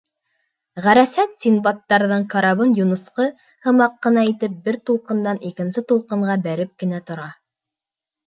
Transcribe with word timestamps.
Ғәрәсәт 0.83 1.33
Синдбадтарҙың 1.41 2.23
карабын 2.33 2.71
юнысҡы 2.79 3.27
һымаҡ 3.67 3.99
ҡына 4.07 4.23
итеп 4.31 4.55
бер 4.69 4.79
тулҡындан 4.91 5.41
икенсе 5.53 5.83
тулҡынға 5.91 6.39
бәреп 6.47 6.73
кенә 6.85 7.05
тора. 7.11 7.29